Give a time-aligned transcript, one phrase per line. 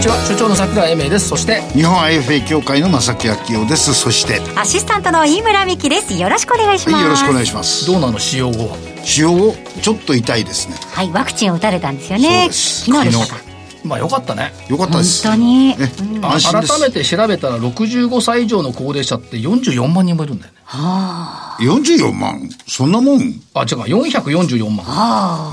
[0.00, 0.16] にちは。
[0.24, 1.28] 所長の桜井英明です。
[1.28, 3.92] そして日本 IFA 協会の正木昭夫です。
[3.92, 6.14] そしてアシスタントの飯村美希です。
[6.14, 7.86] よろしくお願いします、はい、よろしくお願いします。
[7.86, 8.76] どうなの使用後は？
[9.04, 10.76] 使用後ちょっと痛いですね。
[10.94, 12.48] はいワクチンを打たれたんですよね。
[12.50, 13.42] 昨日でしたか？
[13.84, 14.54] まあよかったね。
[14.70, 15.28] よかったです。
[15.28, 20.58] 本当に、うん、改めて調べたら65歳以上の高齢者って44万人もいるんだよね。
[20.64, 21.62] はあ。
[21.62, 22.48] 44万？
[22.66, 23.18] そんなもん？
[23.52, 24.78] あ違う444万。
[24.78, 25.52] はあ、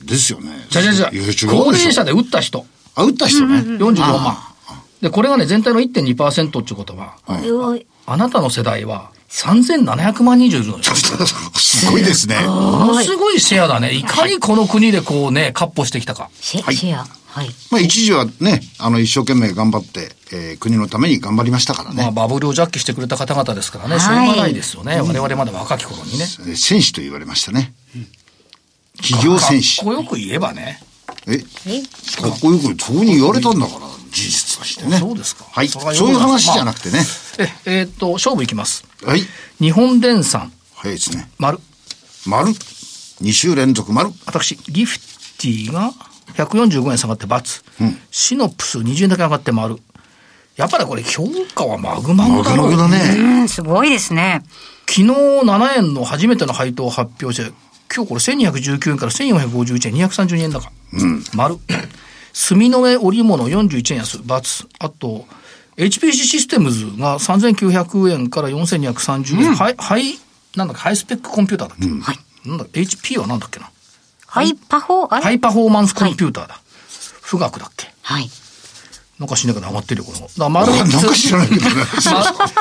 [0.00, 0.50] うん、ですよね。
[0.68, 1.10] じゃじゃじゃ
[1.48, 4.36] 高齢者で打った人あ打った人ね、うんうん、44万
[5.00, 10.84] でこれがね全体の1.2%っていうことは、はい、あなたの世代は3700万人以上いるのよ。
[10.86, 12.40] すごいですね。
[12.40, 13.92] ものすごいシェアだね。
[13.92, 16.30] いかにこの国でこうね、カッ歩してきたか。
[16.40, 17.06] シェア。
[17.26, 17.48] はい。
[17.70, 21.96] まあ一時はね、あの一生懸命頑張って、えー、国のために頑張りましたからね。
[21.96, 25.00] まあバブルをジャッキしてくれた方々ですからね、しょうがないですよね。
[25.00, 26.26] 我々まだ若き頃にね。
[26.26, 27.74] 戦士と言われましたね。
[29.02, 29.78] 企業戦士。
[29.78, 30.80] かっこよく言えばね。
[31.26, 33.80] えかっこよく、そうに言われたんだから、
[34.10, 34.98] 事実としてね。
[34.98, 35.44] そうですか。
[35.50, 35.68] はい。
[35.68, 37.04] そういう話じゃなくてね。
[37.66, 38.84] え、えっと、勝負いきます。
[39.04, 39.22] はい。
[39.58, 40.52] 日本電産。
[40.74, 41.30] 早いですね。
[41.38, 41.58] 丸。
[42.26, 42.48] 丸。
[42.48, 44.10] 2週連続丸。
[44.26, 44.98] 私、ギフ
[45.38, 45.92] ティが
[46.36, 47.64] 145円下がって×。
[47.80, 49.76] うん、シノプス20円だけ上がって丸。
[50.56, 52.70] やっぱりこれ評価はマグマグだろう。
[52.70, 53.18] マグマグだね。
[53.18, 54.42] うん、すごいですね。
[54.88, 57.52] 昨日7円の初めての配当を発表して、
[57.92, 60.70] 今日これ1219円から1451円、232円高。
[60.92, 61.24] うん。
[61.34, 61.56] 丸。
[62.32, 64.66] 住の上織物41円安、×。
[64.78, 65.26] あと、
[65.76, 69.48] HPC システムズが3900円から4230円。
[69.50, 70.18] うん、ハイ、ハイ、
[70.56, 72.18] なんだっけ、ハイスペックコンピューターだっけ、うん、はい。
[72.44, 73.70] なんだ HP はなんだっけな？
[74.26, 76.54] ハイパフォー、ハイパフォーマンスコンピューターだ。
[76.54, 76.62] はい、
[77.30, 77.92] 富岳だっけ？
[78.02, 78.28] はい。
[79.24, 80.28] なんかしなきゃ上がってるよ、この。
[80.36, 80.92] だ丸3つ。
[80.92, 81.70] なんか知らないけどね。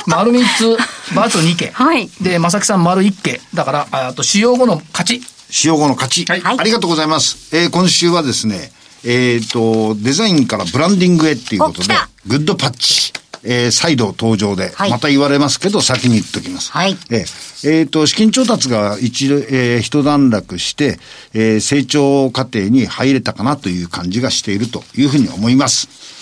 [0.08, 1.72] ま、 丸3つ、バツ2家。
[1.74, 2.10] はい。
[2.22, 3.42] で、まさきさん丸1家。
[3.54, 5.22] だから、あと使用後の勝ち。
[5.50, 6.26] 使用後の勝ち。
[6.26, 6.42] はい。
[6.46, 7.38] ありがとうございます。
[7.52, 8.72] えー、今週はですね、
[9.04, 11.94] えっ、ー、と、デザインからブランディングへっていうことで、
[12.26, 13.12] グッドパッチ。
[13.46, 16.72] えー、再度登場で、はい、また言われますけど、先に言っときます。
[16.72, 16.98] はい。
[17.12, 20.98] えー、えー、と、資金調達が一、えー、一段落して、
[21.34, 26.13] えー、成長過程に入れたかなという感じがしているというふうに思います。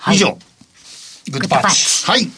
[0.00, 0.38] はい、以上。
[1.30, 2.10] グッドパッチ。
[2.10, 2.28] はい。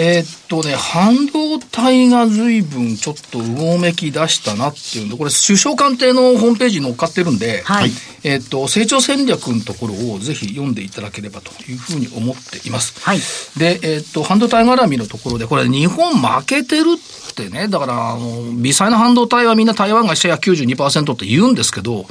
[0.00, 7.90] えー、っとね、半導体が随分ちょっとうごめき出したなっていうんで、これ首相官邸のホームページに載っかってるんで、はい、
[8.22, 13.00] えー、っと、成長戦略のところをぜひ読んでいただければというふうに思っています。
[13.00, 13.18] はい。
[13.58, 16.84] で、えー、っと、半導体絡みのところで、これ日本負けてる
[17.30, 22.06] ってね、だから、あの、微細な半導体はみんな台湾がシェア92%って言うんですけど、うん、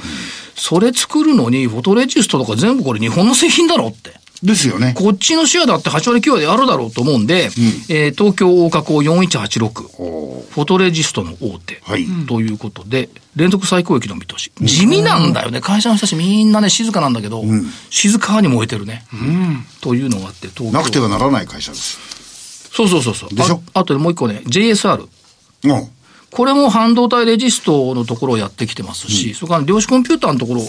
[0.56, 4.12] それ作るのにフォトレジストとか全部これ日本の製品だろって。
[4.42, 4.94] ですよね。
[4.96, 7.50] こっちのシェアだって8割9割あるだろうと思うんで、うん、
[7.88, 9.72] えー、東京大加工4186、
[10.50, 14.52] フォトレジストの大手、はい、ということで、連続最高益の見通し。
[14.60, 15.60] 地味なんだよね。
[15.60, 19.04] 会社の人たちみんなね、静かなんだけど、うん、静かに燃えてるね。
[19.12, 20.78] うん、というのがあって、東京。
[20.78, 22.70] なくてはならない会社です。
[22.72, 23.34] そうそうそうそう。
[23.34, 23.60] でしょ？
[23.74, 25.08] あとでもう一個ね、JSR。
[25.64, 25.88] うん。
[26.30, 30.62] これも半導体レジストのところをやってきてますし、うん、それから量子コンピューターのところ、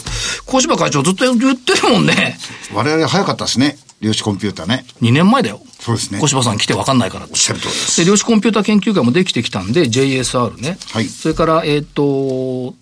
[0.45, 2.37] 小柴会長ずっと言ってるもんね。
[2.73, 3.77] 我々早かったですね。
[4.01, 4.85] 量子コンピューターね。
[5.01, 5.61] 2年前だよ。
[5.79, 6.19] そうですね。
[6.19, 7.25] 小柴さん来て分かんないから。
[7.25, 7.99] おっしゃる通りです。
[7.99, 10.77] で、量子コンピューター研究会もできてきたんで、JSR ね。
[10.91, 11.05] はい。
[11.05, 12.75] それから、えっ、ー、と、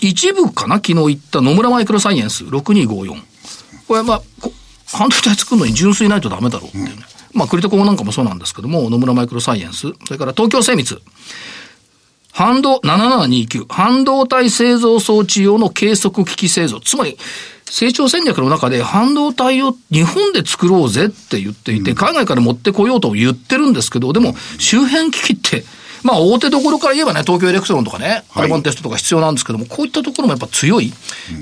[0.00, 3.22] 一部かな昨日言った野村マイクロサイエンス6254。
[3.88, 4.22] これはまあ、
[4.86, 6.92] 半導体作るのに純粋ないとダメだろうっていうね。
[6.92, 9.92] うん、まあ、クリテコなんかもそうなんですけども、野村マイクロサイエンス。
[10.06, 11.00] それから東京精密。
[12.38, 16.78] 半導、7729、半導体製造装置用の計測機器製造。
[16.78, 17.18] つまり、
[17.64, 25.64] 成長戦略の中で半導体を日本で作ろうぜって言っていて、海外から持ってこようと言ってるんですけど、でも周辺機器って、
[26.04, 30.92] まあ大手どころから言えばね、東京エレクトロンとかね、アドバンテストとか必要なんですけども、こういったところもやっぱ強い。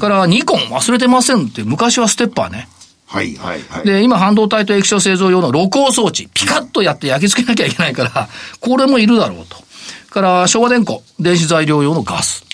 [0.00, 2.70] からニコン忘れてませんって、昔はステッパーね。
[3.04, 3.84] はいはいはい。
[3.84, 8.28] で、今半導体と液晶製造用の露光装置、ピカッとやって焼き付けなきゃいけないから、
[8.60, 9.65] これもいるだろうと。
[10.10, 12.44] から昭和電工、電子材料用のガス。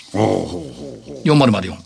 [1.25, 1.77] 4004。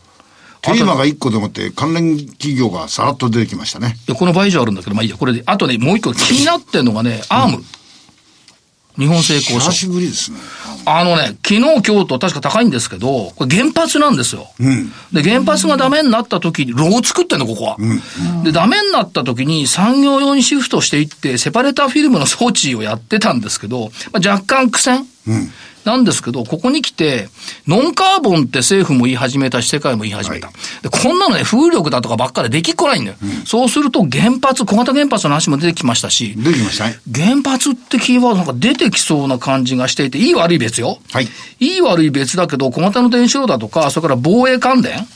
[0.62, 3.96] テーマが1個でもって関連企業がさらっと出てきましたね。
[4.18, 5.44] この倍以上あるんだけど、まあいいや、これで。
[5.46, 7.64] あとね、もう一個気になってんのがね、アーム。
[8.98, 9.60] 日本製鋼所。
[9.60, 10.40] 久しぶりですね。
[10.90, 14.48] あのね、昨日、今日と確か高いんですけど、これ原発なんですよ。
[14.58, 17.76] うん、で、原発がダメになった時に、ロゴ作ってんの、ここは。
[17.78, 17.86] う
[18.40, 25.06] ん、で、ダメになった時に産業用にシフトしていって、セパレーターフィルムの装置をやってたんですけど、まあ、若干苦戦。
[25.28, 25.52] うん
[25.88, 27.30] なんですけど、ここに来て、
[27.66, 30.48] ノンカーボンって政府も言い始めたし、世界も言い始めた。
[30.48, 33.18] はい、でこんなのね、風力だとかばっかりできっこないんだよ。
[33.24, 37.00] うん、そうすると原発、小型原発の話も出てきましたし、出てきましたね。
[37.16, 41.00] 原発ってキーワードなんか出てきそうな感じがしていて、いい悪い別よ。
[41.12, 41.28] はい。
[41.60, 45.08] いい悪い別だけど、小型の電子炉だとか、それから防衛関連、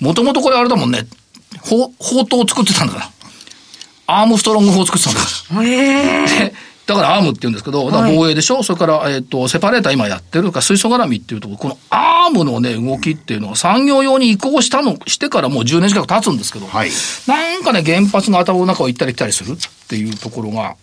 [0.00, 1.06] もともとこれあれだもんね、
[1.60, 1.90] 砲
[2.24, 3.10] 塔を作ってたんだから。
[4.08, 5.64] アームストロング砲を作ってたんだから。
[5.64, 6.52] へえー。
[6.86, 16.90] だからアームって言うんですけど、防衛でしょ、はい、それから、えっ、ー、と、セパレーター今やってるか、水素絡みっていうところ、このアームのね、動きっていうのは産業用に移行したの、してからもう10年近く経つんですけど、はい、
[17.26, 19.56] なんかね、原発の頭の中を行ったり来たりするっ
[19.88, 20.76] ていうところが、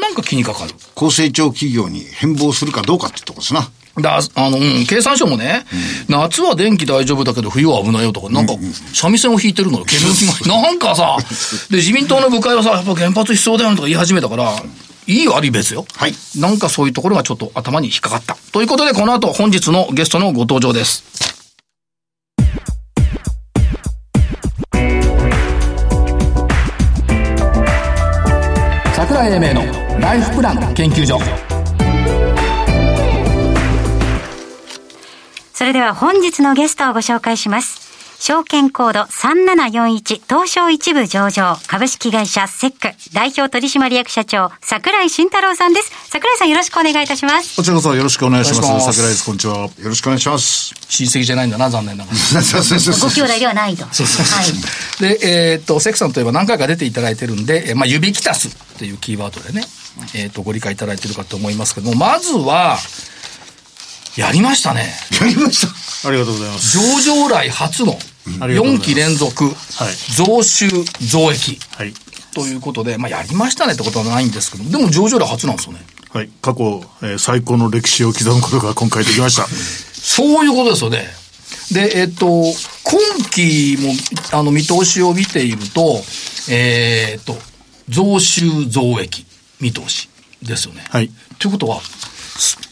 [0.00, 0.72] なんか気にかかる。
[0.94, 3.70] 高成長企業に変貌するかどうかってとこですな。
[4.00, 5.64] だあの、うん、経産省もね、
[6.08, 8.54] うん、夏は電気大丈夫だけど冬は危ないよとか、なんか、
[8.92, 10.04] 三味線を引いてるのよ、煙
[10.50, 10.62] が。
[10.62, 11.16] なんかさ、
[11.70, 14.62] で、自民党の部会はさ、やっぱ原発必要だよとか言い始めたから、
[15.06, 15.86] いい悪い別よ。
[15.94, 16.14] はい。
[16.36, 18.36] なんかそういうところがちょっと頭に引っかかった。
[18.52, 21.04] ということで、この後本日のゲストのご登場です。
[28.94, 31.18] 桜井英明のライフプラン研究所。
[35.52, 37.93] それでは本日のゲストをご紹介します。
[38.26, 45.92] 証券コード3741東証一部上場株式会社セック代表取締役社長桜井慎太郎さんです。
[46.08, 47.54] 桜井さんよろしくお願いいたします。
[47.54, 48.92] こちらこそよろしくお願いします。
[48.94, 49.26] 桜井です。
[49.26, 49.56] こんにちは。
[49.58, 50.74] よろしくお願いします。
[50.88, 52.16] 親戚じゃないんだな、残念ながら。
[52.16, 53.84] ご兄弟ではないと。
[53.92, 55.04] そうそうそう。
[55.04, 59.66] はい、で、えー、っと、セックさんといえば何回か出ていただいてるんで、まあ、指きたすっていうキーワードでね、
[60.14, 62.78] えー、っと、ご理解いただいてるかと思いますけども、まずは、
[64.16, 64.94] やりましたね。
[65.20, 66.08] やりました。
[66.08, 66.78] ありがとうございます。
[67.04, 69.54] 上場来初の4期連続、
[70.16, 70.68] 増収
[71.00, 71.58] 増益。
[71.76, 71.92] はい。
[72.34, 75.80] ということで、まあ、やりましたねってことはないんですけど、でも上場で初なんですよね。
[76.10, 76.28] はい。
[76.42, 79.46] 過去、えー、最高の歴史を刻むことが今回できました。
[79.94, 81.06] そういうことですよね。
[81.72, 82.26] で、えっと、
[82.82, 83.00] 今
[83.30, 83.94] 期も、
[84.32, 86.04] あの、見通しを見ていると、
[86.48, 87.38] えー、っと、
[87.88, 89.26] 増収増益
[89.60, 90.08] 見通し
[90.42, 90.84] ですよね。
[90.90, 91.10] はい。
[91.38, 91.80] ということは、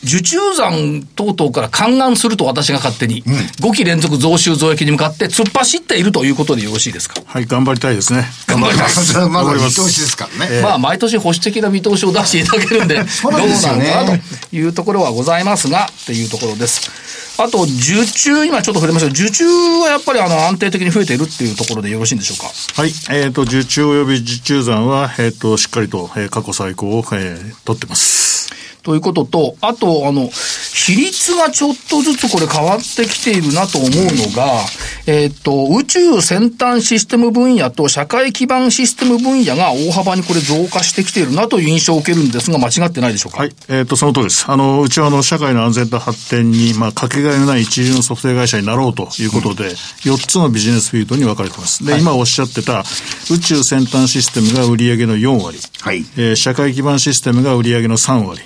[0.04, 7.22] 受注残等々から勘案すると私が勝手に、うん、5期連続増収増益に向かって突っ走っているということでよろしいですか？
[7.25, 8.25] はい頑張りたいですね。
[8.46, 9.16] 頑張ります。
[9.28, 16.90] まだ見通しですからね、えー、まあ毎年保守的な見通しを出していただけるんで どうなのかなというところはございますがっていうところです。
[17.38, 19.08] あと、受注、今ちょっと触れました。
[19.10, 22.50] 受注はやっぱりあの安定的に増えているっていうところでよろしいんでしょうか？
[22.82, 22.93] はい。
[23.10, 28.52] えっ、ー、と、受注及び受注残は、えっ、ー、と、しっかりと、えー、過去最高を、えー、取ってます。
[28.82, 34.64] ということと、あと、あの、比率がちょっとずつこれ変わってきているなと思うのが、
[35.06, 43.38] えっ、と、宇宙先端システム分野と社会基盤システム分野が大幅にこれ増加してきているなという印象を受けるんですが、間違ってないでしょうか？
[43.38, 43.52] はい。
[43.69, 44.44] えっ、と、その通りです。
[44.49, 49.73] あの、うちはあの、社会の安全と発展に、まあ、かけがえのない一流のソフトウェア会社になろうということで、うん、
[50.12, 51.85] 4つのビジネスフィールドに分かれてます。
[51.85, 52.82] で、はい、今おっしゃってた、
[53.31, 56.05] 宇宙先端システムが売上の4割、はい。
[56.17, 58.40] えー、社会基盤システムが売上の3割、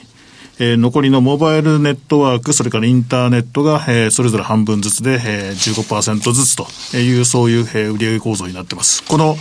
[0.58, 6.66] えー、残りのモバイルネットワーク、それからインターネットが、えー、それぞれ半分ずつで、えー、15%ずつと
[6.96, 9.02] いう、そういう、えー、売上構造になってます。
[9.04, 9.36] この、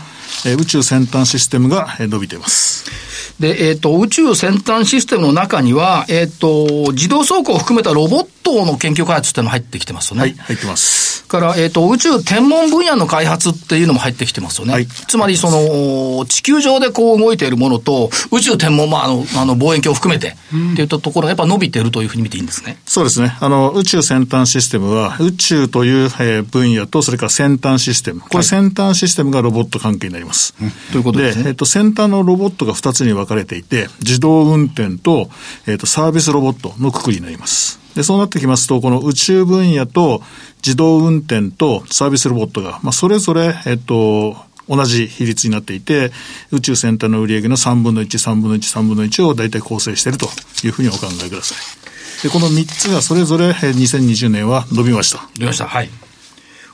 [0.45, 3.05] えー、宇宙先端システムが、えー、伸びています。
[3.39, 10.21] で、えっ、ー、と、宇宙先端システムの中には、えっ、ー、と、自動走行を含めたロボットの研究開発っていうのも入ってきてますよね。
[10.21, 11.25] はい、入ってます。
[11.27, 14.73] から、えっ、ー、と、宇宙天文分野の開発っていうのも入ってきてますよね。
[14.73, 20.29] はい、つまり、その、地球上でこう動いているものと、宇宙天文、まあ、あの、あの望遠鏡を含めて、
[20.73, 22.77] っていったところがやっぱ伸びてるというふうに見ていいんですね。
[22.85, 23.37] そうですね。
[23.39, 28.21] あの、宇宙先端システムは、宇宙という、えー、分野と、それから先端システム。
[28.21, 30.53] これ先端システムがロボット関係になります。
[30.59, 35.29] はい、ということで、ね、えっ、と、先端のロボットが2つに分かれていて、自動運転と、
[35.67, 37.79] えっ、と、サービスロボットのくくりになります。
[37.95, 40.21] で、そうなってきますと、この宇宙分野と
[40.57, 44.35] 自動運転とサービスロボットが、まあ、それぞれ、えっと、
[44.67, 46.11] 同じ比率になっていて、
[46.51, 50.27] 宇宙先端の売上の3分の1、3分の1、3分の1を大体構成していると
[50.65, 52.23] いうふうにお考えください。
[52.23, 55.21] で、この3つがそれぞれ2020年は伸びました。
[55.35, 55.67] 伸びました。
[55.67, 55.89] はい。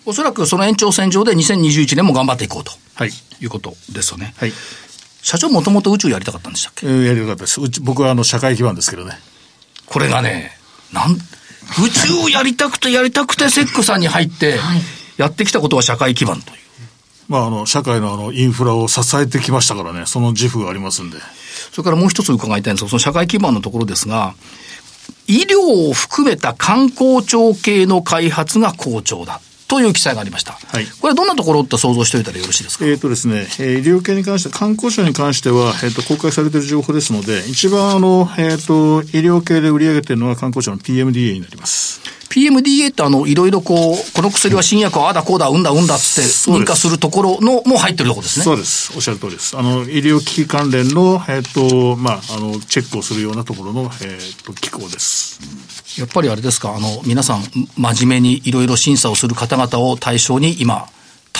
[0.05, 2.71] おそらくその延長線上で2021年も頑張っていこうと。
[2.95, 3.10] はい。
[3.41, 4.33] いうことですよね。
[4.38, 4.53] はい。
[5.21, 7.62] 社長もともと宇宙やりたかったんでしたっけ、えー、やりたかったです。
[7.62, 9.19] うち僕はあの社会基盤ですけどね。
[9.86, 10.51] これがね、
[10.91, 11.17] なん、宇
[11.89, 14.60] 宙やりたくてやりたくてセックさんに入って、
[15.17, 16.57] やってきたことは社会基盤という。
[17.31, 21.17] まあ、あの、社会のあの、インフラを支えてきましたからね、その自負がありますんで。
[21.71, 24.35] それからもう一つ伺いたいんですが、その社会基盤のところですが、
[25.27, 29.39] 医療を含めた観光庁系の開発が好調だ。
[29.69, 30.51] という記載がありました。
[30.51, 30.85] はい。
[30.85, 32.85] これはどんなところって想像しておいたらよろしいですか？
[32.85, 42.01] えっ、とですね、えー、医療系に関して、観光庁に関しては、えっ、ー、と、公開されている情報ですので、一番あの、えっ、ー、と、医療系で売り上げているのは観光庁の PMDA になります。
[42.31, 48.45] PMDA ってあの、いろいろこう、この薬は新薬はあだこうだ、うんだうんだって認可するところの、も入ってるところですね。
[48.45, 48.93] そうです。
[48.95, 49.57] おっしゃる通りです。
[49.57, 55.39] あの、医療機器関連の、えっ、ー、と、まあ、あの、チェックをするようなところの、えっ、ー、と、機構です。
[56.00, 57.43] やっぱりあれですか、あの、皆さん、
[57.77, 60.88] 真面目にいろいろ審査をする方々を対象に今、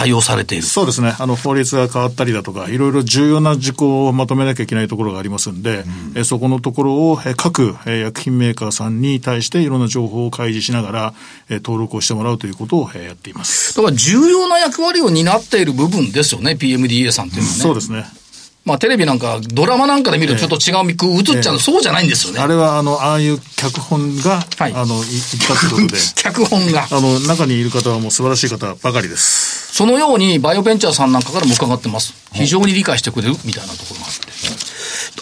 [0.02, 0.64] 対応されている。
[0.64, 11.14] そうですね、あの法律が変わったりだとか、いろいろ重要な事項をまとめなきゃいけないところがありますんで、うん、えそこのところをえ各え薬品メーカーさんに対していろんな情報を開示しながら、
[11.50, 13.76] え登録をしてもらうということをえやっています。
[13.76, 17.62] だから重要な役割を担っている部分ですよね、PMDA さんっていうのはね。
[17.62, 18.21] そうですね
[18.64, 22.40] まあテレビなんか、ドラマなんかで見るとちょっと違うミク映っちゃうの、そうじゃないんですよね。
[22.40, 25.06] あれは、あの、ああいう脚本が、はい、あの、言っ
[25.48, 25.98] たってことで。
[26.16, 26.88] 脚本が。
[26.92, 29.74] あの、中にいる方はもう素晴らしい方ばかりです。
[29.74, 32.14] そのように、バイオベンチャーさんなんかからも伺ってます。
[32.34, 34.22] 非常に理解してくれるみたいなところがあって。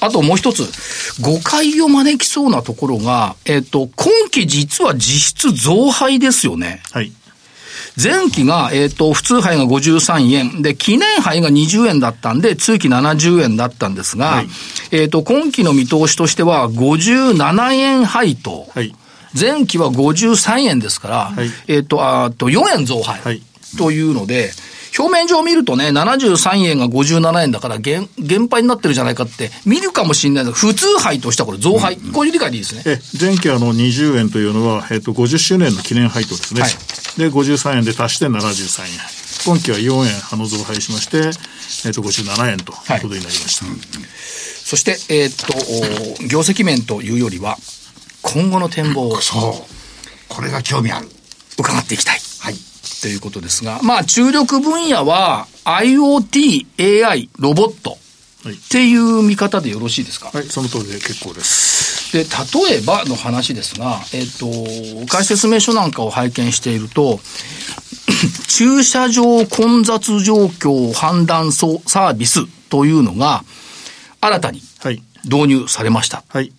[0.02, 0.70] あともう一つ、
[1.22, 6.82] 誤解を招きそうなところが、えっ、と、今期実は実質増配ですよね。
[6.92, 7.12] はい。
[8.02, 14.48] 前期が、えっ、ー、と、普通杯が53円、で、記念杯が20円だったんで、通期70円だったんですが、はい、
[14.92, 18.68] えっ、と、今期の見通しとしては、57円配当。
[18.74, 18.96] はい、
[19.40, 23.42] 前期は53円ですから、はい、えっ、と、あと4円増配。
[23.78, 24.52] というので、
[24.98, 32.84] 表面上見るとね、73円が57円だから減、減配になってるじゃないかって、見るかもしれないけど、普通配としてはこれ増配、うん、こういう理解でいいですね。
[32.86, 36.62] え、前期あの20円というのは、えっ、と、50周年の記念配当ですね。
[36.62, 36.72] はい、
[37.18, 38.90] で、53円で足して73円。
[39.46, 41.18] 今期は4円、あの増配しまして、
[41.88, 43.66] えっ、と、57円ということになりました。
[43.66, 43.76] はい、
[44.66, 45.54] そして、えっ、と、
[46.28, 47.58] 業績面というよりは、
[48.22, 49.22] 今後の展望を。
[49.22, 49.74] そう。
[50.28, 51.10] これが興味ある。
[51.58, 52.29] 伺っていきたい。
[53.02, 57.98] ということですが、まあ、注力分野は IoT、AI、ロボット。
[58.48, 60.32] っていう見方でよろしいですか？
[60.34, 62.14] はい、その通りで結構です。
[62.14, 67.20] で、例えばの話ですが、えっ、と、解説明書なんかを拝見していると、
[68.48, 73.44] 駐車場混雑状況判断サービスというのが、
[74.22, 74.64] 新たに
[75.26, 76.24] 導入されました。
[76.30, 76.54] はい。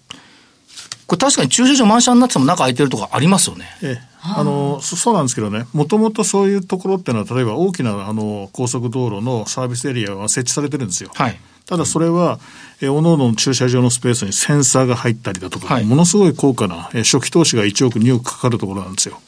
[1.07, 3.65] これ確かに駐車場満車になってても中空いてるとかありますよね。
[3.83, 4.10] ええ。
[4.23, 11.11] あのそうなんですけどね、もともとそういうところっていうのは、例えば大きなあの高速道路のサービスエリアは設置されてるんですよ。
[11.15, 12.39] はい、ただそれは、
[12.83, 19.21] えおのおの駐車場のスペースにセンサーが入ったりだとか、はい、ものすごい高価な、え初期投資が1億、2億かかるところなんですよ。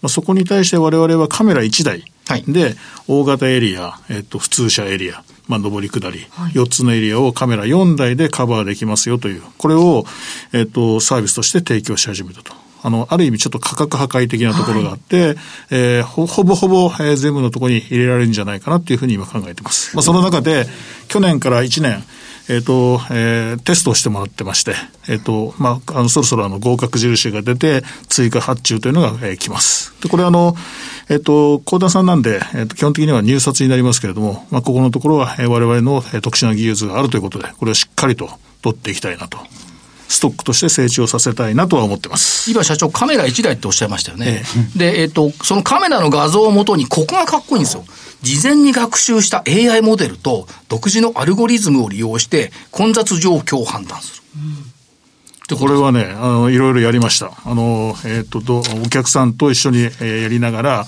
[0.00, 2.04] まあ、そこに対して我々はカメラ1台
[2.46, 2.76] で、
[3.08, 10.04] 大型エリア、えっと、普通車エリア、まあ、上り下り、はい、4つのエリアをカメラ4台でカバーできますよという、これを、
[10.52, 12.67] えっと、サービスとして提供し始めたと。
[12.82, 15.36] あの、ある意味ちょっと価格破壊的なところがあって、はい、
[15.70, 19.96] えー、ほほぼほぼ、えー、全部のところに入れられるんじゃないかなっていうふうに今考えてます。
[19.96, 20.66] まあ、その中で、
[21.08, 22.04] 去年から1年、
[22.48, 24.74] えっ、ー、と、えー、テストをしてもらってまして、
[25.06, 29.92] えっ、ー、と、まあ、あの、そろそろあの、合格印が出て、追加発注というのが、えー、来ます。
[30.02, 30.56] で、これあの、
[31.10, 38.30] えっ、と、高田さんなんで、えっ、と、基本的には入札になりますけれども、まあ、ここのところは、えー、我々の、えー、特殊な技術があるということで、これをしっかりと
[38.62, 39.38] 取っていきたいなと
[40.08, 42.50] ストックとして成長させたいなとは思ってます。
[42.50, 44.42] 今社長カメラ1台っておっしゃいましたよね。
[44.42, 44.42] え
[44.76, 47.84] え、で、えっ、ー、と、そのカメラの画像をもとに、ここがかっこいいんですよ。
[48.22, 54.22] 事前に学習した AI モデルと独自のアルゴリズムを利用して混雑状況を判断する。
[54.36, 54.78] うん
[55.56, 57.32] これはね、あの、いろいろやりました。
[57.44, 60.86] あの、えっ、ー、と、お客さんと一緒に、えー、やりながら、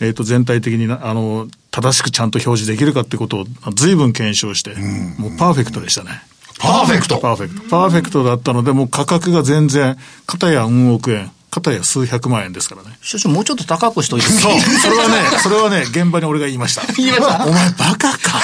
[0.00, 6.22] えっ、ー、と、全体的にあの、正しくちゃんと表示できるかってことを随分検証して、うん、もうパーフェクトでしたね。
[6.62, 7.68] パーフェクトパーフェクト。
[7.68, 12.96] パーフェクトだったので、もう価格が全然、片や何億円、片や数百万円ですからね。
[13.02, 14.60] 社長、もうちょっと高くしといてそう。
[14.60, 16.82] それはね、それはね、現場に俺が言いました。
[16.96, 17.44] 言いました？
[17.46, 18.40] お前バカか。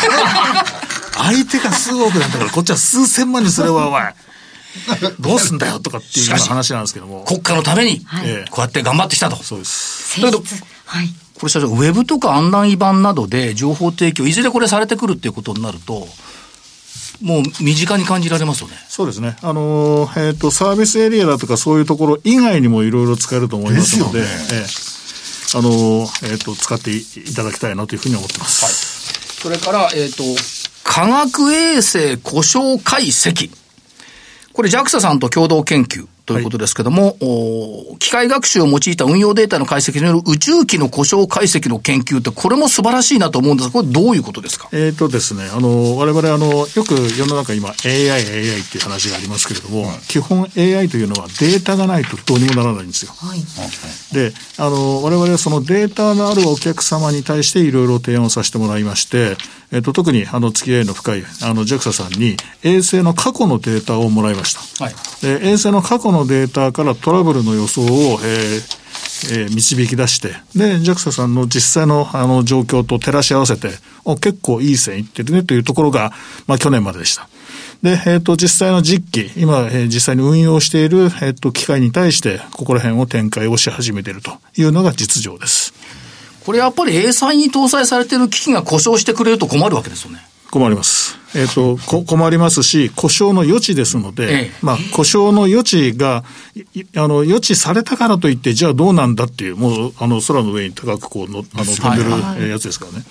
[1.16, 4.14] 相手が数億なんだから、こっちは数千万にすれば、 お前。
[5.18, 7.24] どうすんだよとかっていう話なんですけども。
[7.26, 8.00] 国家のために、
[8.50, 9.36] こうやって頑張ってきたと。
[9.42, 10.20] そうです。
[10.20, 10.42] だけど、
[10.86, 11.08] はい。
[11.34, 16.06] これ社長、ウェブとか案内板などで情報提供、いずれこれされてくるっていうことになると、
[17.22, 18.74] もう身近に感じられますよね。
[18.88, 19.36] そうですね。
[19.42, 25.70] あの、えっ、ー、と、サービスエリアだとかそういうところ以外にもいろいろ使えると思いますので、でね、えー、あの、
[26.30, 28.64] えっ、ー、と、使っていただきたいなというふうに思ってます。
[28.64, 28.74] はい。
[28.74, 30.22] それから、えっ、と、
[30.84, 33.50] 科学衛星故障解析。
[34.52, 44.68] これ JAXA さんと共同研究ということですけども、はい、機械学習を用いた運用データの解析による宇宙機の故障解析の研究って、これも素晴らしいなと思うんですが、これどういうことですか？
[44.72, 48.20] えっ、とですね、あの、我々あの、よく世の中今 AI、AI
[48.60, 53.12] っていう話がありますけれども、はい、基本 AI というのはデータがないとどうにもならないんですよ。
[53.16, 53.40] はい、
[54.14, 59.38] で、あの、我々はそのデータのあるお客様に対していろいろ提案をさせてもらいまして、
[59.70, 64.84] えっ、と、特にあの、付き合いの深い、あの、JAXA さんに衛星の過去のデータをもらいました。
[64.84, 67.86] はい、で衛星の過去ののデータからトラブルの予想を、
[68.22, 68.88] えー
[69.40, 73.70] えー、導き出して、で、JAXA さんの実際のあの状況と照らし合わせて、
[74.04, 76.12] お結構いい線いってるねというところが、
[76.46, 77.28] まあ去年まででした。
[77.82, 85.74] で、えっ、ー、と、実際の実機、今、えー、実際に運用している、えっ、ー、と、機械に対して、ここら辺を展開をし始めているというのが実情です。
[86.44, 90.26] これやっぱり A イに搭載されている機器が故障してくれると困るわけですよね。
[90.50, 91.18] 困ります。
[91.34, 96.24] えっ、ー、と、こ、困りますし、故障の余地ですので、ええ、まあ、故障の余地が、
[96.96, 102.98] あの、余地されたからといって、じゃあどうなんだっていう、もう、あの、空の上に高くこうの、あの、飛んでるやつですからね。
[102.98, 103.04] はい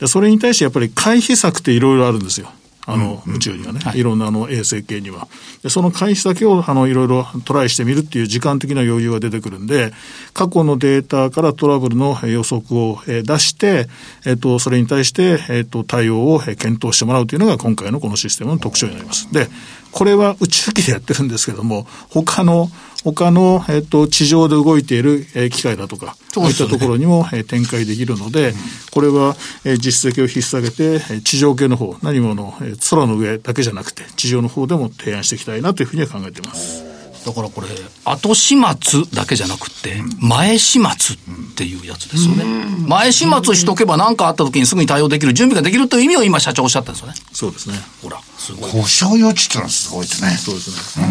[0.00, 2.52] はい、それに対してやっぱり回避策っていろいろあるんですよ。
[2.86, 5.26] あの、宇宙にはね、い、ろんなあの衛星系には。
[5.62, 9.92] でその回避先をあのいろいろトライしてみるっていう時間的な余裕が出てくるんで、
[10.32, 13.88] 過去のデータからトラブルの予測を出して、
[14.24, 19.32] えっと、それに対して、えっと、対応を検討してもらうというのが今回のこのシステムの特徴になります。
[19.32, 19.48] で、
[19.92, 22.70] これは宇宙機でやってるんですけども、他の
[23.12, 28.54] 他の、えっと、地上で動いている、え機械だとか、そう、いったところにも、え展開できるので、うん、
[28.90, 36.95] これは、え実績を引っ提げて、地上系の方、何もの、え空の上だけじゃなくて、地上の方でも提案していきたいなというふうには考えています。
[37.26, 37.66] だからこれ、
[38.04, 41.18] 後始末だけじゃなくて、前始末っ
[41.56, 42.44] ていうやつですよね。
[42.86, 47.14] 前始末しとけば何かあった時にすぐに対応できる、準備ができるという意味を今社長おっしゃったんですよね。
[47.32, 47.80] そうですね。
[48.00, 48.70] ほら、すごい。
[48.70, 50.30] 故障余地ってのはすごいですね。
[50.30, 51.06] そうですね。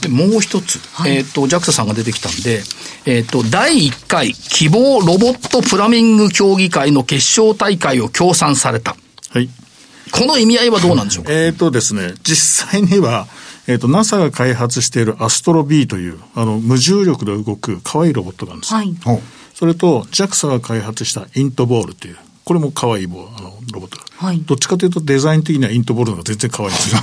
[0.00, 2.64] で、もう一つ、はい、えっ、ー、と、JAXA さんが出てきたんで、
[3.06, 8.96] えっ、ー、と、第1回希望ロボットプラミング競技会の決勝大会を協賛された。
[9.30, 9.48] はい。
[10.10, 11.32] この意味合いはどうなんでしょうか？
[11.32, 13.28] えっ、とですね、実際には、
[13.66, 18.74] えっ、ー、と、NASA が開発しているアストロ B という、あの、無重力で動く可愛いロボットがあるんです。
[18.74, 18.94] はい。
[19.54, 23.98] それと、JAXA が開発したイントボールという、これも可愛いボあのロボット。
[24.16, 24.40] はい。
[24.40, 27.00] どっちかというとデザイン的にはイントボールの方が全然可愛いんですよ。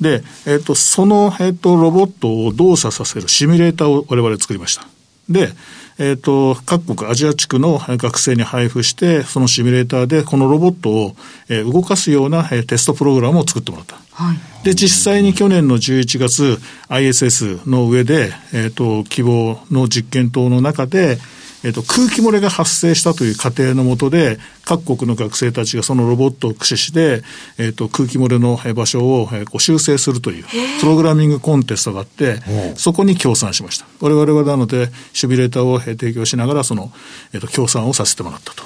[0.00, 4.86] で、えっ、ー、と、その、えっ、ー、と、ロボットを動作させるシミュレーターを我々作りました。
[5.28, 5.52] で、
[5.98, 11.16] えっ、ー、と、各国アジア地区の学生に配布して、そのシミュレーターでこのロボットを、
[11.48, 13.96] えー、動かすような、えー、テストプログラムを作ってもらった。
[14.12, 21.18] はい、で、実際に去年の11月、ISS の上で、えっ、と、希望の実験棟の中で、
[21.66, 27.24] えっと、空気漏れが発生したという過程のもとで、各国の学生たちがそのロボットを駆使して、
[27.58, 30.44] えっと、空気漏れの場所をこう修正するという、
[30.80, 32.40] プログラミングコンテストがあって、
[32.76, 33.86] そこに協賛しました。
[34.00, 36.92] 我々はなので、シミュレーターを提供しながら、その、
[37.34, 38.62] えっと、協賛をさせてもらったと。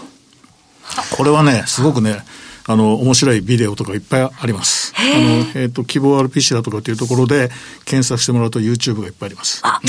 [1.17, 2.23] これはね、すごくね、
[2.71, 4.95] あの、面白いビデオとかいっぱいあります。
[4.97, 7.51] あの、えっ、ー、と、希望 RPC だとかっていうところで
[7.85, 9.61] 検索してもらうと YouTube がいっぱいあります。
[9.65, 9.81] あ、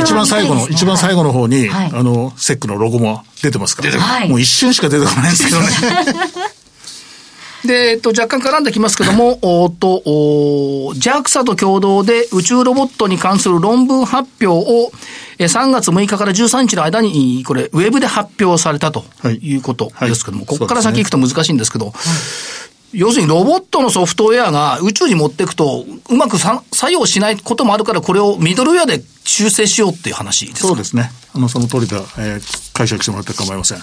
[0.00, 5.66] 一番最後の、一番最後の方に、はい、あの、セックのロゴも出てますから、はい、もう一瞬しか出てこないんですけどね。
[7.64, 14.90] で、えっと、若干絡んできますけども、おっと、お JAXA と共同で宇宙ロボットに関する論文発表を、
[15.38, 19.04] え3月6日から13日の間に、これ、ウェブで発表されたと
[19.42, 19.56] い。
[19.56, 21.94] うことですけども、はいはい、ここから先行くと難しいんですけど、はい。
[22.94, 30.68] 要するにロボットのソフトウェアが宇宙に持っていくと、うまく作用しないこともあるから、これをミドルウェアで修正しようっていう話ですか？
[30.68, 31.10] そうですね。
[31.34, 33.78] あの、その通りだ、えー、解釈してもらって構いません。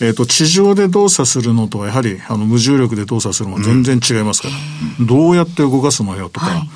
[0.00, 4.54] えっ、ー、と、地上で動作するのとはやはり、あの、無重力で動作するのは全然違いますから、
[5.00, 6.70] うん、どうやって動かすのよとか、はい。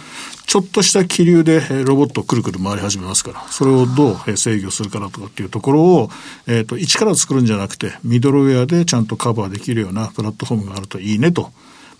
[0.46, 6.10] ちょっとした気流でロボットくるくる回り始めますから、それをどう制御するかとかっていうところを、
[6.46, 11.50] えっ、ー、と、一から作るんじゃなくて、ミドルウェアでちゃんとカバーできるようなプラットフォームがあるといいねと。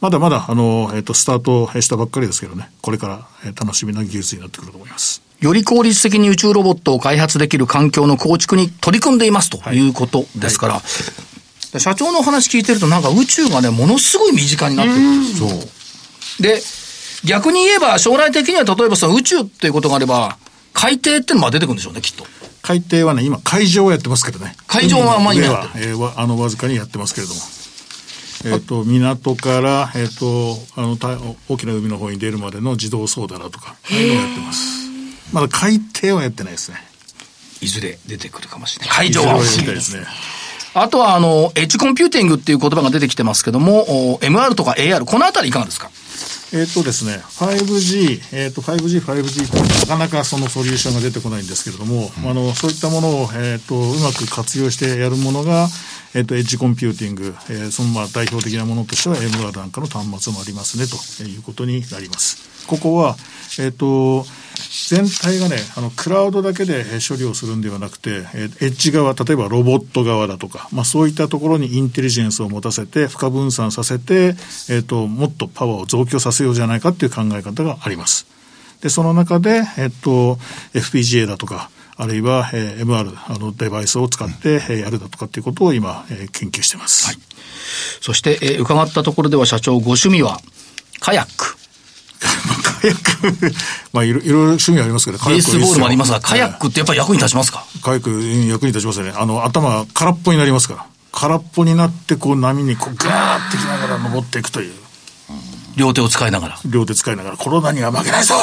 [0.00, 5.22] まだまだ、あの、えっ、ー、と、スタートしたばっかりですけどね、これから、え楽しみな技術になってくると思います。
[5.42, 11.33] より効率的に宇宙ロボットを開発できる環境の構築に取り組んでいますということですから、はいはい
[11.78, 15.48] 社長のお話聞いてるとなんか宇宙がね、ものすごい身近になってるんですよ。
[15.48, 16.42] そう。
[16.42, 16.61] で、
[17.24, 20.37] 逆に言えば将来的には例えばその宇宙っていうことがあれば、
[20.74, 22.26] 海底っていうのが出てくるんでしょうね、きっと。
[22.61, 24.55] 海底はね、今、海上をやってますけどね。
[24.66, 25.90] 海上はまあ今やってる。
[25.90, 27.40] えー、あの、わずかにやってますけれども。
[28.44, 34.82] えっ、ー、と、港から、えっ、ー、と、あの、大きな海の方に出るまでの自動操舵だとか、ああいうのをやってます。
[35.33, 36.77] まだ海底はやってないですね。
[37.61, 38.97] いずれ出てくるかもしれない。
[38.97, 39.38] 海上は。
[39.38, 40.07] いずれはやりたいですね。
[40.75, 45.90] あとは、あの、エッジコンピューティングっていう言葉が出てきてますけども、MR とか AR、このあたりいかがですか？
[46.55, 55.68] えっ、とですね、5G、えっ、と、5G、5G ってなかなかそのソリューションが出てこないんですけれども、うん、あの、そういったものを、えっ、と、うまく活用してやるものが、
[56.14, 62.51] えっ、と、エッジコンピューティング、えー、そのまあ代表的なものとしては MR なんかの端末もありますね、ということになります。
[62.66, 63.16] ここは、
[63.59, 64.25] えっ、と、
[64.88, 74.35] 全体がね、あの、クラウドだけで処理をするんではなくて、えエッジ側、例えばロボット側だとか、まあそういったところにインテリジェンスを持たせて、負荷分散させて、
[74.70, 78.27] えっ、と、もっとパワーを増強させようじゃないかっていう考え方があります。
[78.81, 80.38] で、その中で、えっ、と、
[80.75, 87.07] FPGA だとか、あるいは、えー、MR、あの、デバイスを使って、えやるだとかっていうことを今、えー、研究してます。
[87.07, 87.16] はい。
[88.01, 90.40] そして、えー、伺ったところでは社長、ご趣味は、
[91.01, 91.62] カヤック。
[92.83, 93.55] カヤック、
[93.92, 95.53] まあいろいろ趣味ありますけど、カヤック。
[95.53, 97.64] ベースボールもありますが、カヤックってやっぱり役に立ちますか？
[97.83, 98.11] カヤック、
[98.49, 99.12] 役に立ちますね。
[99.16, 100.85] あの、頭空っぽになりますから。
[101.12, 104.73] 空っぽになって、こう波にこうガーってきながら登っていくという。
[105.77, 106.59] 両手を使いながら。
[106.66, 108.35] 両手使いながら、コロナには負けないぞ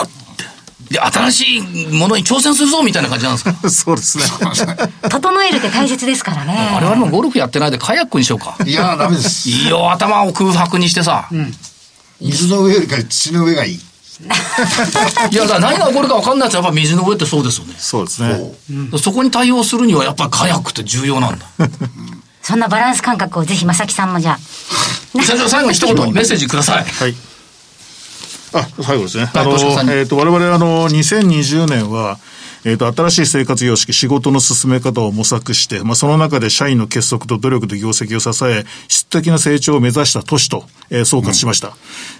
[0.89, 3.53] で、新しいものに挑戦するぞみたいな感じなんですか？
[3.69, 4.23] そうですね。
[5.09, 6.71] 整えるって大切ですからね。
[6.73, 8.55] 我々もゴルフやってないでカヤックにしようか。
[8.65, 9.49] いやダメです。
[9.49, 11.27] いいよ、頭を空白にしてさ。
[11.31, 11.53] うん、
[12.21, 13.79] 水の上よりか土の上がいい。
[15.31, 17.75] いや、だから何が起こるか分かんないやつはやっぱ水の上ってそうですよね。
[17.77, 18.39] そうですね。
[19.01, 21.45] そこに対応するにはやっぱりカヤックって重要なんだ。
[22.41, 24.39] そんなバランス感覚をぜひ正木さんもじゃあ。
[25.23, 26.85] 社長最後に一言 メッセージください。
[26.85, 27.15] はい。
[28.53, 29.29] あ、最後ですね。
[29.33, 32.17] あの、えっ、ー、と、我々、あの、2020年は、
[32.65, 41.69] えっ、ー、と、新しい生活様式、仕事の進め方を模索して、まあ、その中で社員の結束と努力で業績を支え、質的な成長を目指した都市と、えー、総括しました。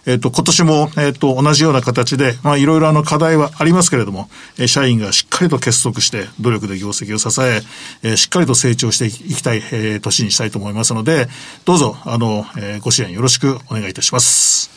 [0.06, 7.62] うん、えっ、と、今年も、えっ、と、同じような形で、まあ、いろいろあの課題はありますけれども、えー、社員がしっかりと結束して、努力で業績を支え、
[8.04, 11.28] えー、しっかりと成長していきたい、えー、年にしたいと思いますので、
[11.66, 14.70] どうぞ、あの、えー、ご支援よろしくお願いいたします。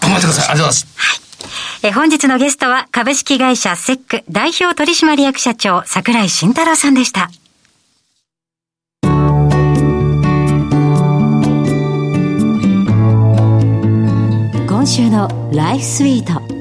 [0.00, 0.48] 頑張ってください。
[0.50, 1.18] ありがとうございます。
[1.18, 1.27] はい。
[1.82, 7.30] え本日のゲストは株式会社セック代表取締役社長櫻井慎太郎さんでした。
[14.68, 16.58] 今週のライフスイート。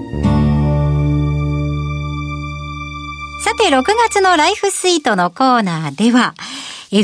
[3.43, 6.33] さて、6月のライフスイートのコーナーでは、
[6.91, 7.03] FP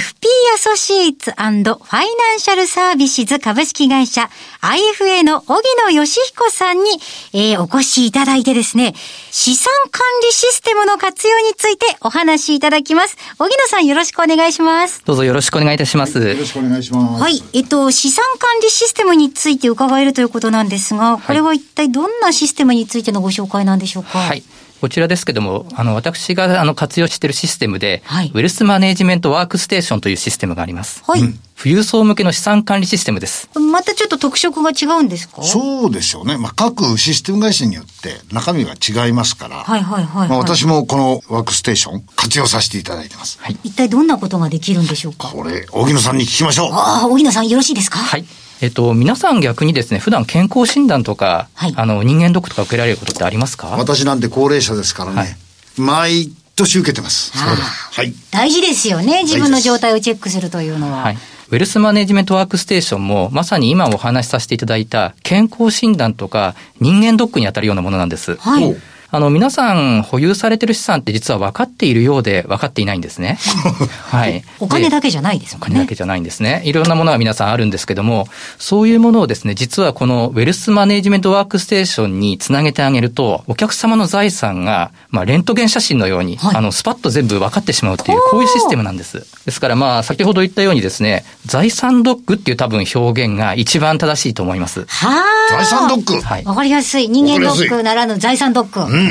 [0.56, 4.30] アソシエイツファイナンシャルサービスズ株式会社
[4.62, 6.92] IFA の荻野義彦さんに、
[7.34, 8.94] えー、お越しいただいてですね、
[9.30, 13.18] 資産管理システムの活用についてお話しいただきます。
[13.40, 15.04] 荻野さんよろしくお願いします。
[15.04, 16.18] どうぞよろしくお願いいたします。
[16.18, 17.22] よろしくお願いします。
[17.22, 17.44] はい。
[17.52, 24.18] えっと、資産管理システムについて伺えるということなんですが、これは一体どんなシステムについてのご紹介なんでしょうか？
[24.20, 24.44] はい。
[24.84, 31.02] こちらですけども、あの、私があの活用しているシステムで、はい、ウェルスマネジメントワークステーションというシステムがあります。
[31.08, 31.22] はい。
[31.58, 33.50] 富裕層向けの資産管理システムです。
[33.58, 35.42] またちょっと特色が違うんですか？
[35.42, 36.38] そうでしょうね。
[36.38, 39.64] まあ、各システム会社によって中身が違いますから。
[39.64, 43.40] はいはいはい、はい、まあ、私もこのワークステーション活用させていただいてます。
[43.42, 43.58] はい。
[43.64, 45.30] 一体どんなことができるんでしょうか？
[45.30, 46.72] これ、荻野さんに聞きましょう。
[46.74, 48.00] ああ、荻野さんよろしいですか？
[48.00, 48.26] はい。
[48.64, 53.68] えっと、皆さん逆にですね、普段健康診断とか、はい、あの、人間ドックとか受けられることってありますか？
[53.78, 55.18] 私なんて高齢者ですからね。
[55.18, 55.36] はい
[55.76, 57.36] 毎年受けてます。
[57.36, 57.70] そうです。
[57.94, 58.14] はい。
[58.30, 59.24] 大事ですよね。
[59.24, 61.02] 自分の状態をチェックするというのは。
[61.02, 61.16] はい。
[61.16, 68.36] ウェルスマネジメントワークステーションも、まさに今お話しさせていただいた健康診断とか人間ドックに当たるようなものなんです。
[68.36, 68.76] はい。
[69.14, 73.38] あの、皆さん保有されてる資産って実は分かっているようで分かっていないんですね。
[74.10, 74.44] はい。
[74.60, 75.66] お金だけじゃないですもんね。
[75.66, 76.64] お金だけじゃないんですね。
[76.66, 89.28] いろんなものが皆さんあるんですけども、そういうものをですね、実はこのウェルスマネジメントワークステーションにつなげてあげると、お客様の財産が、まあ、レントゲン写真のように、はい、あの、スパッと全部分かってしまうっていう、こういうシステムなんです。
[89.46, 94.88] ですからまあ、先ほど言ったようにですね、財産ドックっていう多分表現が一番正しいと思います。
[94.88, 95.34] はあ。
[95.50, 96.44] 財産ドックはい。
[96.46, 97.10] わかりやすい。
[97.10, 98.80] 人間ドックならぬ財産ドック。
[98.80, 99.03] うん。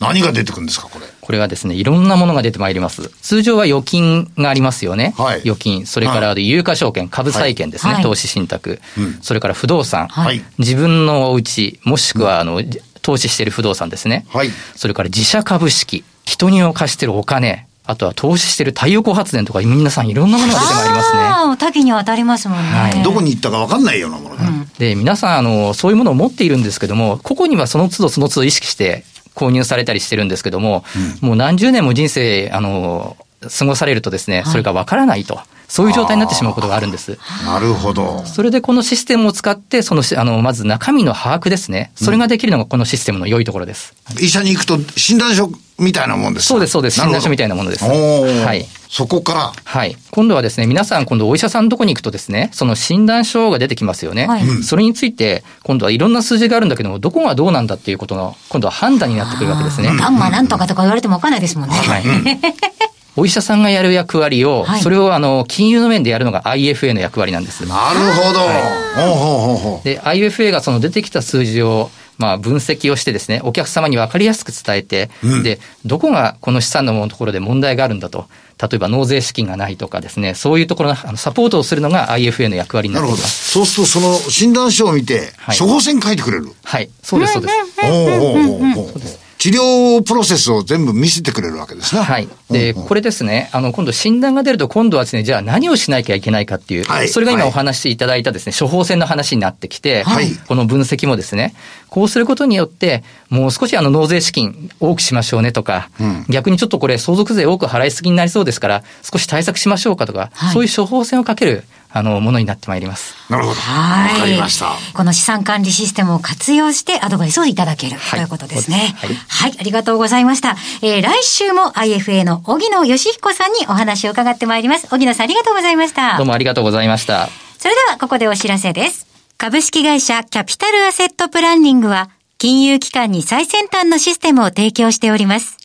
[0.00, 1.06] 何が出てくるんですか、これ？
[1.20, 3.10] これはですね、いろんなものが出てまいります。
[3.20, 5.14] 通常は預金がありますよね。
[5.18, 5.86] はい、預金。
[5.86, 7.94] それから有価証券、株債券ですね。
[7.94, 10.08] はい、投資信託、うん、それから不動産。
[10.08, 12.62] はい、自分のお家、もしくは、あの、
[13.02, 14.26] 投資している不動産ですね。
[14.30, 21.56] はい、それから自社株式、人に貸しているお金、あとは投資している太陽光発電とか、皆さんいろんなものが出てまいりますね。
[21.58, 22.64] 多岐にわたりますもんね。
[22.64, 30.84] はい、どこに行ったか分かんないようなものが、うん、で、皆さん、あの、そういうものを持っているんですけども、個々にはその都度その都度意識して購入されたりしてるんですけども、
[31.22, 33.16] うん、もう何十年も人生、あの、
[33.58, 35.40] 過ごされるとですね、それがわからないと。
[35.70, 37.16] そういう状態になってしまうことがあるんです。
[37.44, 38.26] なるほど。
[38.26, 41.92] それでこのシステムを使って、その、あの、まず中身の把握ですね。
[41.94, 43.94] それができるのがこのシステムの良いところです。
[44.20, 47.00] 医者に行くと診断書みたいなもんですそうです、そうです。
[47.00, 47.84] 診断書みたいなものです。
[47.84, 48.66] はい。
[48.90, 49.52] そこから。
[49.64, 49.96] はい。
[50.10, 54.26] 今度はですね、皆さん今度お医者さんのとこに行くとですね、その診断書が出てきますよね。
[54.26, 59.92] はい、それについて、今度はいろんな数字があるんだけども、どこがどうなんだっていうことの、今度は判断になってくるわけですね。
[59.96, 61.76] ガンマなんとかとか言われてもわかんないですもんね。
[61.76, 62.02] はい。
[63.16, 67.66] お医者さんがやる役割を、はい、それをあの、金融の面でやるのが IFA の役割なんです。
[67.66, 68.40] なるほど。
[68.40, 71.90] はい、で、IFA がその出てきた数字を、
[72.20, 78.26] まあ、分析をしてですね、お客様に分かりやすく伝えて、うん、で、どこがこの資産のところで問題があるんだと。
[78.60, 83.52] 例えば納税資金がないとかですね、そういうところのあのサポートをするのが IFA の役割になっています。
[83.52, 86.52] そうすると、その診断書を見て、処方箋書いてくれる。
[86.62, 87.54] はい、そうです、そうです。
[87.82, 89.29] おおおおそうです。
[89.40, 92.02] 治療プロセスを全部見せてくれるわけですね。
[92.02, 92.28] はい。
[92.50, 101.54] で、これですね、あの、今度診断が出ると、今度はですね、じゃあ何をしなきゃいけないかっていう、はい、それが今お話しいただいたですね、処方箋の話になってきて、はい、この分析もですね、
[101.88, 113.14] こうすることによって、もう少しあの納税資金多くしましょうねとか、うん、逆にちょっとこれ相続税多く払いすぎになりそうですから、少し対策しましょうかとか、はい、そういう処方箋をかけるあの、ものになってまいります。
[113.28, 113.54] なるほど。
[113.56, 114.14] はい。
[114.14, 114.76] わかりました。
[114.94, 118.94] この資産管理システムを活用してアドバイスをいただける、はい、ということですね。
[118.96, 119.56] はい、はい。
[119.58, 120.56] ありがとうございました。
[120.82, 124.86] えー、来週も IFA の荻野義彦さんにお話を伺ってまいります。
[124.92, 126.16] 荻野さんありがとうございました。
[126.16, 127.28] どうもありがとうございました。
[127.58, 129.06] それではここでお知らせです。
[129.36, 135.56] 株式会社キャピタルアセットプランニングは、金融機関に最先端のシステムを提供しております。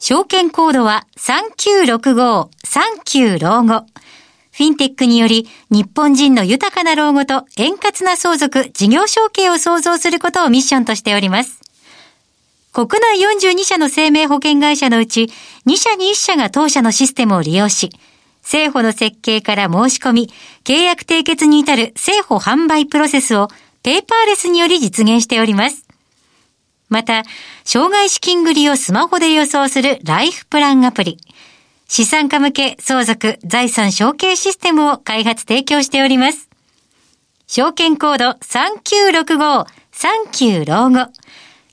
[0.00, 3.86] 証券コードは3965、39老後。
[4.58, 11.60] フィンテックにより、日本人の豊かな老後と円滑な相続、事業承継を創造することをミッションとしております。
[12.72, 13.20] 国内
[13.52, 15.30] 42社の生命保険会社のうち、
[15.68, 17.90] 2社に1社が当社のシステムを利用し、
[18.42, 20.30] 政府の設計から申し込み、
[20.64, 23.46] 契約締結に至る政府販売プロセスを
[23.84, 25.86] ペーパーレスにより実現しております。
[26.88, 27.22] また、
[27.62, 31.18] 障害資金繰りをスマホで予想するライフプランアプリ、
[31.90, 36.50] 資産家向け相続財産承継システムを開発提供しております。
[37.46, 41.10] 証券コード3965、39老後。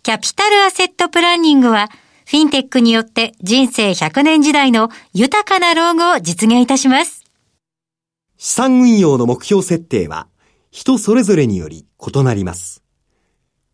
[0.04, 1.90] キャピタルアセットプランニングは、
[2.26, 7.26] フィンテックによって人生100年時代の豊かな老後を実現いたします。
[8.38, 10.28] 資産運用の目標設定は、
[10.72, 12.82] 人それぞれにより異なります。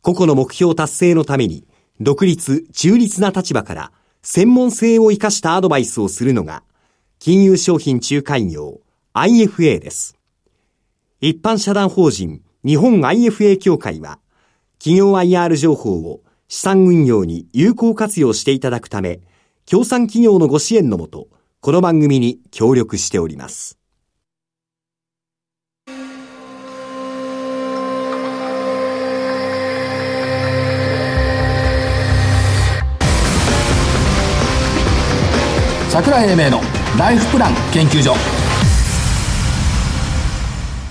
[0.01, 1.67] 個々の目標達成のために、
[1.99, 3.91] 独立、中立な立場から、
[4.23, 6.63] 専門性を生かしたアドバイスをするのが、
[7.17, 8.81] 金融商品仲介業
[9.15, 10.15] IFA です。
[11.21, 14.19] 一般社団法人日本 IFA 協会は、
[14.77, 19.21] 企業 IR 情報を資産運用に有効活用していただくため、
[19.65, 21.27] 協賛企業のご支援のもと、
[21.59, 23.80] この番組に協力しております。
[35.91, 36.61] 桜英明の
[36.97, 38.13] ライフプラン研究所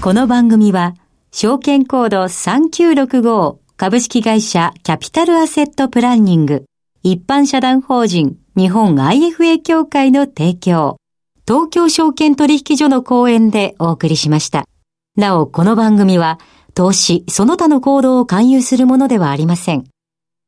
[0.02, 0.94] この番組は
[1.32, 6.66] 証券コード3965株式会社キャピタルアセットプランニング
[7.02, 10.98] 一般社団法人日本 IFA 協会の提供
[11.48, 14.66] 東京証券取引所の講演でお送りしました。
[15.16, 16.38] なお、この番組は
[16.74, 19.84] 投資その他の行動を勧誘するものではありません。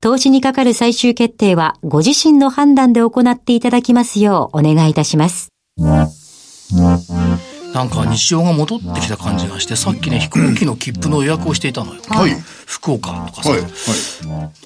[0.02, 5.50] 投資にかかる最終決定はご自身の判断で行っていただきますようお願いいたします。
[5.78, 6.08] な
[7.84, 12.00] んか日常が戻ってきた感じがして、さっきね、飛行機の切符の予約をしていたのよ。
[12.08, 12.32] はい。
[12.66, 13.50] 福岡とかさ。
[13.50, 13.60] はい。
[13.60, 13.70] はい、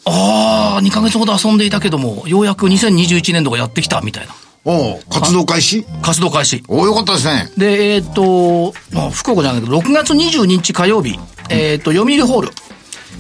[0.07, 4.35] ああ、2ヶ月ほど遊んでいたけども、ようやく2021年度がやってきたみたいな。
[4.65, 5.85] お活動開始？
[6.01, 6.65] 活動開始。
[6.67, 7.53] およかったですね。
[7.59, 8.73] で、えっ、ー、と、
[9.11, 11.19] 福岡じゃないけど、6月22日火曜日、
[11.51, 12.49] えっ、ー、と、読売ホール。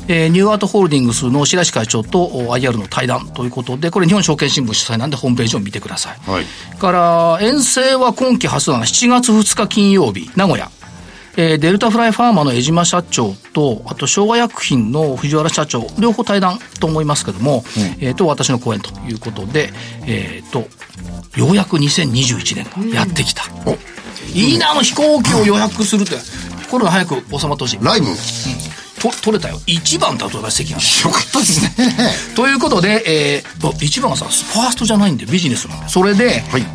[0.08, 6.30] えー、ニューアートホールディングスの白石会長と IR の対談ということで、これ日本証券新聞主催なんでホームページを見てください。
[6.30, 6.44] はい。
[6.78, 10.70] から、遠征は今期初なのが7月2日金曜日、名古屋。
[11.38, 19.70] えー、デルタフライファーマの江島社長と、あと、昭和薬品の藤原社長、両方対談と思いますけども、うん、えっ、ー、と、私の講演ということで、
[20.06, 20.66] えっ、ー、と、
[21.38, 23.42] ようやく2021年がやってきた。
[23.66, 26.16] うん、いいな、あの飛行機を予約するって。
[26.70, 27.78] コロナ早く収まってほしい。
[27.82, 28.14] ライブ、うん
[29.00, 29.60] と取れたよ。
[29.66, 31.74] 1番だと席がよかったですね。
[32.34, 36.66] ということで、えー、1番がさファーストじゃないんでビジネスなんでそれで、はい、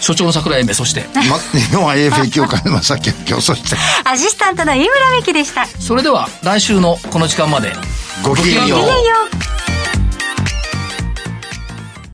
[0.00, 5.66] 所長の桜井英明そして、 ま、日本 IFA 協会の正木明そしてアシスタントの井村美樹でした。
[5.66, 7.72] それでは来週のこの時間まで。
[8.22, 9.61] ごきげんよう